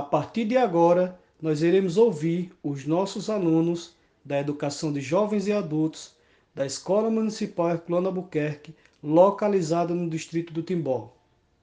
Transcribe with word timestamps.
A 0.00 0.02
partir 0.02 0.46
de 0.46 0.56
agora, 0.56 1.20
nós 1.42 1.60
iremos 1.60 1.98
ouvir 1.98 2.50
os 2.62 2.86
nossos 2.86 3.28
alunos 3.28 3.94
da 4.24 4.40
Educação 4.40 4.90
de 4.90 4.98
Jovens 4.98 5.46
e 5.46 5.52
Adultos 5.52 6.14
da 6.54 6.64
Escola 6.64 7.10
Municipal 7.10 7.68
Herculano 7.68 8.06
Albuquerque, 8.06 8.74
localizada 9.02 9.92
no 9.94 10.08
distrito 10.08 10.54
do 10.54 10.62
Timbó, 10.62 11.14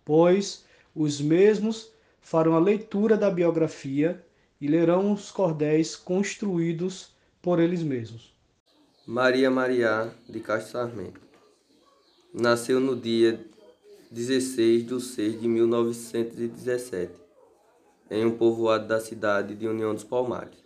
pois 0.06 0.64
os 0.96 1.20
mesmos 1.20 1.92
farão 2.22 2.54
a 2.54 2.60
leitura 2.60 3.18
da 3.18 3.32
biografia 3.32 4.24
e 4.62 4.68
lerão 4.68 5.14
os 5.14 5.32
cordéis 5.32 5.96
construídos 5.96 7.16
por 7.42 7.60
eles 7.60 7.82
mesmos. 7.82 8.36
Maria 9.04 9.50
Maria 9.50 10.14
de 10.30 10.40
Castro 10.42 10.74
Sarmento. 10.74 11.22
Nasceu 12.32 12.80
no 12.80 12.96
dia 12.96 13.44
16 14.12 14.86
de 14.86 15.02
6 15.02 15.42
de 15.42 15.48
1917, 15.48 17.27
em 18.10 18.26
um 18.26 18.38
povoado 18.38 18.88
da 18.88 19.00
cidade 19.00 19.56
de 19.56 19.68
União 19.68 19.94
dos 19.94 20.04
Palmares, 20.04 20.64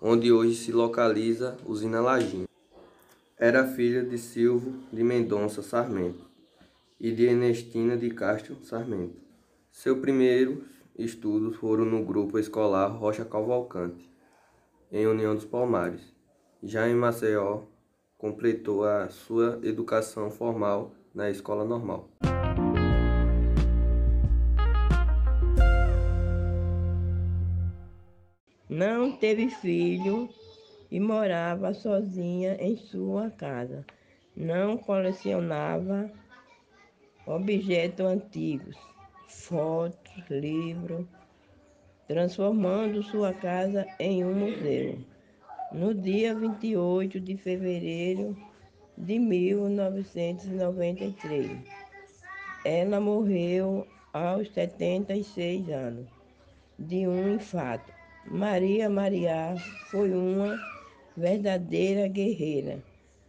onde 0.00 0.30
hoje 0.30 0.54
se 0.54 0.72
localiza 0.72 1.56
Usina 1.66 2.00
Lajinha. 2.00 2.46
Era 3.36 3.66
filha 3.66 4.02
de 4.02 4.18
Silvio 4.18 4.74
de 4.92 5.02
Mendonça 5.02 5.62
Sarmento 5.62 6.28
e 6.98 7.10
de 7.10 7.24
Ernestina 7.24 7.96
de 7.96 8.10
Castro 8.10 8.56
Sarmento. 8.62 9.16
Seus 9.70 9.98
primeiros 9.98 10.58
estudos 10.98 11.56
foram 11.56 11.86
no 11.86 12.04
grupo 12.04 12.38
escolar 12.38 12.88
Rocha 12.88 13.24
Cavalcante, 13.24 14.10
em 14.92 15.06
União 15.06 15.34
dos 15.34 15.46
Palmares. 15.46 16.02
Já 16.62 16.86
em 16.86 16.94
Maceió, 16.94 17.62
completou 18.18 18.84
a 18.84 19.08
sua 19.08 19.58
educação 19.62 20.30
formal 20.30 20.92
na 21.14 21.30
escola 21.30 21.64
normal. 21.64 22.09
Não 28.70 29.10
teve 29.10 29.50
filho 29.50 30.28
e 30.92 31.00
morava 31.00 31.74
sozinha 31.74 32.56
em 32.60 32.76
sua 32.76 33.28
casa. 33.28 33.84
Não 34.36 34.76
colecionava 34.76 36.08
objetos 37.26 38.06
antigos, 38.06 38.76
fotos, 39.26 40.22
livros, 40.30 41.04
transformando 42.06 43.02
sua 43.02 43.34
casa 43.34 43.88
em 43.98 44.24
um 44.24 44.34
museu. 44.34 45.00
No 45.72 45.92
dia 45.92 46.32
28 46.32 47.18
de 47.18 47.36
fevereiro 47.36 48.36
de 48.96 49.18
1993, 49.18 51.58
ela 52.64 53.00
morreu 53.00 53.84
aos 54.12 54.48
76 54.52 55.68
anos 55.70 56.06
de 56.78 57.08
um 57.08 57.34
infarto. 57.34 57.99
Maria 58.26 58.88
Maria 58.88 59.54
foi 59.90 60.12
uma 60.12 60.58
verdadeira 61.16 62.06
guerreira 62.06 62.82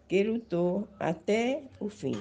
que 0.08 0.24
lutou 0.24 0.88
até 1.00 1.64
o 1.80 1.90
fim. 1.90 2.16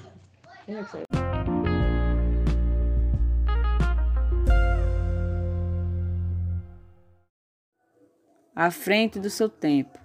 À 8.55 8.71
frente 8.71 9.19
do 9.19 9.29
seu 9.29 9.49
tempo, 9.49 9.99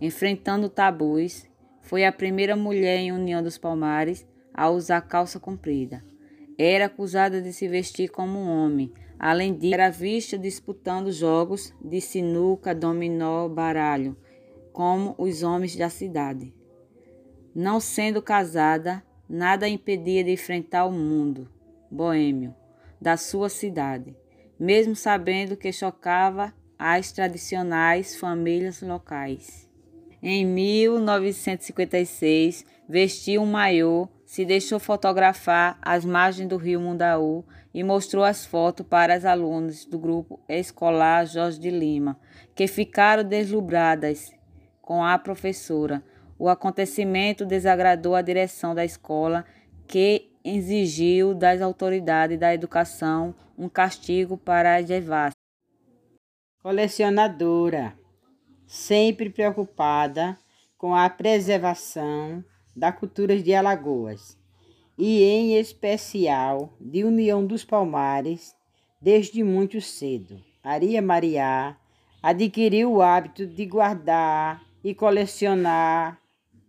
enfrentando 0.00 0.68
tabus, 0.68 1.46
foi 1.82 2.04
a 2.04 2.12
primeira 2.12 2.56
mulher 2.56 2.98
em 2.98 3.12
União 3.12 3.42
dos 3.42 3.56
Palmares 3.56 4.26
a 4.52 4.68
usar 4.68 5.00
calça 5.02 5.38
comprida. 5.38 6.02
Era 6.58 6.86
acusada 6.86 7.40
de 7.40 7.52
se 7.52 7.68
vestir 7.68 8.10
como 8.10 8.36
um 8.36 8.48
homem, 8.48 8.92
além 9.16 9.54
disso, 9.54 9.74
era 9.74 9.90
vista 9.90 10.36
disputando 10.36 11.12
jogos 11.12 11.72
de 11.80 12.00
sinuca, 12.00 12.74
dominó, 12.74 13.48
baralho 13.48 14.16
como 14.72 15.14
os 15.18 15.42
homens 15.42 15.74
da 15.74 15.88
cidade. 15.88 16.54
Não 17.54 17.80
sendo 17.80 18.20
casada, 18.22 19.02
nada 19.28 19.66
a 19.66 19.68
impedia 19.68 20.22
de 20.22 20.30
enfrentar 20.30 20.84
o 20.84 20.92
mundo 20.92 21.48
boêmio 21.90 22.54
da 23.00 23.16
sua 23.16 23.48
cidade, 23.48 24.14
mesmo 24.58 24.94
sabendo 24.94 25.56
que 25.56 25.72
chocava 25.72 26.52
as 26.78 27.10
tradicionais 27.10 28.14
famílias 28.16 28.82
locais. 28.82 29.66
Em 30.22 30.44
1956, 30.44 32.64
vestiu 32.88 33.42
um 33.42 33.46
maiô, 33.46 34.08
se 34.28 34.44
deixou 34.44 34.78
fotografar 34.78 35.78
às 35.80 36.04
margens 36.04 36.46
do 36.46 36.58
rio 36.58 36.78
Mundaú 36.78 37.46
e 37.72 37.82
mostrou 37.82 38.22
as 38.22 38.44
fotos 38.44 38.86
para 38.86 39.14
as 39.14 39.24
alunas 39.24 39.86
do 39.86 39.98
grupo 39.98 40.38
escolar 40.46 41.24
Jorge 41.24 41.58
de 41.58 41.70
Lima, 41.70 42.20
que 42.54 42.66
ficaram 42.66 43.24
deslumbradas 43.24 44.30
com 44.82 45.02
a 45.02 45.18
professora. 45.18 46.04
O 46.38 46.46
acontecimento 46.46 47.46
desagradou 47.46 48.14
a 48.14 48.20
direção 48.20 48.74
da 48.74 48.84
escola, 48.84 49.46
que 49.86 50.30
exigiu 50.44 51.34
das 51.34 51.62
autoridades 51.62 52.38
da 52.38 52.52
educação 52.52 53.34
um 53.56 53.66
castigo 53.66 54.36
para 54.36 54.76
as 54.76 54.84
devastas. 54.84 55.32
Colecionadora, 56.62 57.98
sempre 58.66 59.30
preocupada 59.30 60.36
com 60.76 60.94
a 60.94 61.08
preservação 61.08 62.44
da 62.78 62.92
cultura 62.92 63.36
de 63.36 63.52
Alagoas 63.52 64.38
e, 64.96 65.22
em 65.22 65.56
especial, 65.56 66.72
de 66.80 67.04
União 67.04 67.44
dos 67.44 67.64
Palmares, 67.64 68.54
desde 69.00 69.42
muito 69.42 69.80
cedo. 69.80 70.40
Maria 70.64 71.02
Maria 71.02 71.76
adquiriu 72.22 72.94
o 72.94 73.02
hábito 73.02 73.46
de 73.46 73.64
guardar 73.66 74.62
e 74.82 74.94
colecionar 74.94 76.20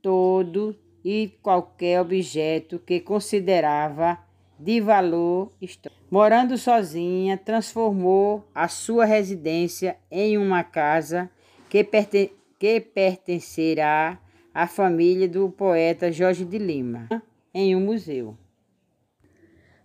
todo 0.02 0.76
e 1.04 1.38
qualquer 1.42 2.02
objeto 2.02 2.80
que 2.80 3.00
considerava 3.00 4.18
de 4.60 4.82
valor 4.82 5.52
histórico. 5.62 6.00
Morando 6.12 6.58
sozinha, 6.58 7.38
transformou 7.38 8.48
a 8.54 8.68
sua 8.68 9.06
residência 9.06 9.98
em 10.12 10.38
uma 10.38 10.64
casa 10.64 11.30
que, 11.70 11.84
perten 11.84 12.32
que 12.58 12.80
pertencerá 12.82 14.20
à 14.54 14.68
família 14.68 15.28
do 15.28 15.50
poeta 15.50 16.12
Jorge 16.12 16.46
de 16.46 16.58
Lima, 16.58 17.08
em 17.54 17.76
um 17.76 17.82
museu. 17.82 18.38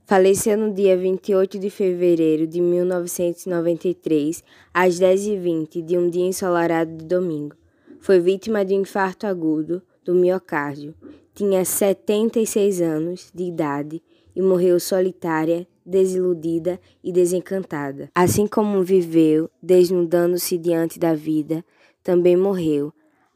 Faleceu 0.06 0.58
no 0.58 0.72
dia 0.72 0.96
28 0.96 1.58
de 1.58 1.70
fevereiro 1.70 2.46
de 2.46 2.60
1993, 2.60 4.44
às 4.72 5.00
10h20 5.00 5.82
de 5.82 5.96
um 5.96 6.10
dia 6.10 6.26
ensolarado 6.26 6.94
de 6.94 7.06
domingo. 7.06 7.56
Foi 8.00 8.20
vítima 8.20 8.64
de 8.64 8.74
um 8.74 8.82
infarto 8.82 9.26
agudo 9.26 9.82
do 10.04 10.14
miocárdio. 10.14 10.94
Tinha 11.34 11.64
76 11.64 12.82
anos 12.82 13.30
de 13.34 13.44
idade 13.44 14.02
e 14.36 14.42
morreu 14.42 14.78
solitária, 14.78 15.66
desiludida 15.86 16.78
e 17.02 17.10
desencantada. 17.10 18.10
Assim 18.14 18.46
como 18.46 18.82
viveu, 18.82 19.48
desnudando-se 19.62 20.58
diante 20.58 20.98
da 20.98 21.14
vida, 21.14 21.64
também 22.02 22.36
morreu. 22.36 22.92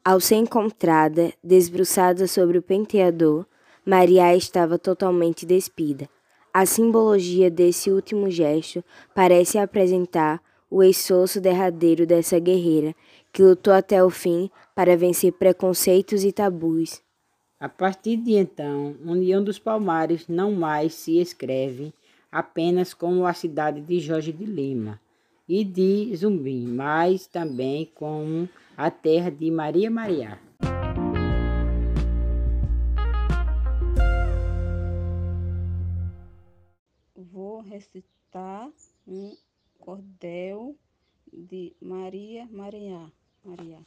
Ao 0.08 0.18
ser 0.20 0.36
encontrada, 0.36 1.34
desbruçada 1.44 2.26
sobre 2.26 2.56
o 2.56 2.62
penteador, 2.62 3.44
Maria 3.84 4.34
estava 4.34 4.78
totalmente 4.78 5.44
despida. 5.44 6.08
A 6.50 6.64
simbologia 6.64 7.50
desse 7.50 7.90
último 7.90 8.30
gesto 8.30 8.82
parece 9.14 9.58
apresentar 9.58 10.40
o 10.70 10.82
esforço 10.82 11.42
derradeiro 11.42 12.06
dessa 12.06 12.38
guerreira 12.38 12.94
que 13.30 13.42
lutou 13.42 13.74
até 13.74 14.02
o 14.02 14.08
fim 14.08 14.50
para 14.74 14.96
vencer 14.96 15.30
preconceitos 15.32 16.24
e 16.24 16.32
tabus. 16.32 17.02
A 17.60 17.68
partir 17.68 18.16
de 18.16 18.32
então, 18.32 18.96
União 19.04 19.44
dos 19.44 19.58
Palmares 19.58 20.26
não 20.26 20.52
mais 20.52 20.94
se 20.94 21.18
escreve 21.20 21.92
apenas 22.32 22.94
como 22.94 23.26
a 23.26 23.34
cidade 23.34 23.82
de 23.82 24.00
Jorge 24.00 24.32
de 24.32 24.46
Lima 24.46 24.98
e 25.48 25.64
de 25.64 26.14
Zumbi, 26.14 26.66
mas 26.66 27.26
também 27.26 27.86
como 27.94 28.46
a 28.76 28.90
terra 28.90 29.30
de 29.30 29.50
Maria 29.50 29.90
Maria. 29.90 30.38
Vou 37.16 37.60
recitar 37.62 38.70
um 39.06 39.34
cordel 39.78 40.76
de 41.32 41.74
Maria 41.80 42.46
Maria. 42.50 43.10
Maria. 43.42 43.78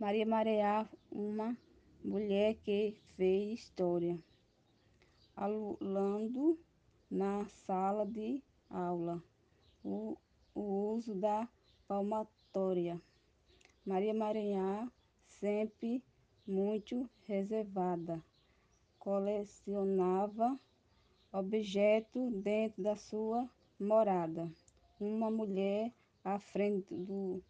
Maria 0.00 0.26
Maria, 0.26 0.88
uma 1.12 1.56
mulher 2.04 2.56
que 2.64 2.96
fez 3.16 3.60
história, 3.60 4.18
alulando 5.36 6.58
na 7.08 7.44
sala 7.44 8.04
de 8.04 8.42
aula 8.68 9.22
o, 9.84 10.16
o 10.54 10.94
uso 10.94 11.14
da 11.14 11.48
palmatória. 11.86 13.00
Maria 13.84 14.14
Maria, 14.14 14.88
sempre 15.26 16.02
muito 16.46 17.08
reservada, 17.26 18.22
colecionava 18.98 20.58
objetos 21.32 22.32
dentro 22.34 22.82
da 22.82 22.96
sua 22.96 23.48
morada 23.78 24.50
uma 25.04 25.30
mulher 25.30 25.92
à 26.24 26.38
frente 26.38 26.94
do, 26.94 27.42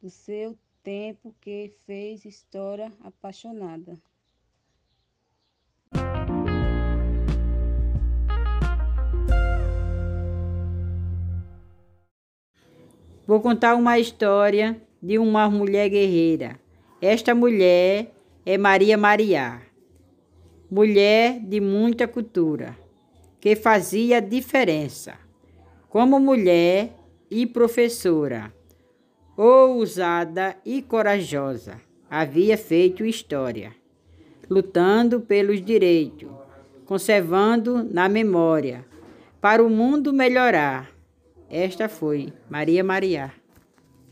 do 0.00 0.08
seu 0.08 0.58
tempo 0.82 1.34
que 1.40 1.74
fez 1.84 2.24
história 2.24 2.92
apaixonada. 3.00 4.00
Vou 13.28 13.42
contar 13.42 13.74
uma 13.74 13.98
história 13.98 14.80
de 15.02 15.18
uma 15.18 15.50
mulher 15.50 15.90
guerreira. 15.90 16.58
Esta 16.98 17.34
mulher 17.34 18.10
é 18.46 18.56
Maria 18.56 18.96
Mariá, 18.96 19.60
mulher 20.70 21.38
de 21.38 21.60
muita 21.60 22.08
cultura, 22.08 22.74
que 23.38 23.54
fazia 23.54 24.18
diferença. 24.22 25.12
Como 25.90 26.18
mulher 26.18 26.94
e 27.30 27.44
professora, 27.44 28.50
ousada 29.36 30.56
e 30.64 30.80
corajosa, 30.80 31.82
havia 32.08 32.56
feito 32.56 33.04
história, 33.04 33.72
lutando 34.48 35.20
pelos 35.20 35.62
direitos, 35.62 36.30
conservando 36.86 37.84
na 37.92 38.08
memória, 38.08 38.86
para 39.38 39.62
o 39.62 39.68
mundo 39.68 40.14
melhorar 40.14 40.97
esta 41.50 41.88
foi 41.88 42.32
Maria 42.48 42.84
Maria. 42.84 43.32